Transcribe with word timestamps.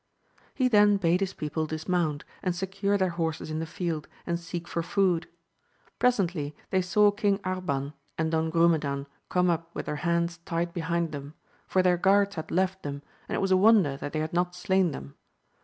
He 0.55 0.67
then 0.67 0.97
bade 0.97 1.19
his 1.19 1.35
people 1.35 1.67
dismount, 1.67 2.25
and 2.41 2.55
secure 2.55 2.97
their 2.97 3.11
horses 3.11 3.51
in 3.51 3.59
the 3.59 3.67
field, 3.67 4.07
and 4.25 4.39
seek 4.39 4.67
for 4.67 4.81
food. 4.81 5.27
Presently 5.99 6.55
they 6.71 6.81
saw 6.81 7.11
King 7.11 7.37
Arban 7.45 7.93
and 8.17 8.31
Don 8.31 8.49
Grumedan 8.51 9.05
come 9.29 9.51
up 9.51 9.69
with 9.75 9.85
their 9.85 9.97
hands 9.97 10.39
tied 10.43 10.73
behind 10.73 11.11
them; 11.11 11.35
for 11.67 11.83
their 11.83 11.97
guards 11.97 12.33
had 12.33 12.49
left 12.49 12.81
them, 12.81 13.03
and 13.29 13.35
it 13.35 13.41
was 13.41 13.51
a 13.51 13.57
wonder 13.57 13.95
that 13.95 14.11
they 14.11 14.21
had 14.21 14.33
not 14.33 14.55
slain 14.55 14.89
them. 14.89 15.13